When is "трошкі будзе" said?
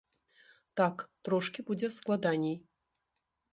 1.29-1.93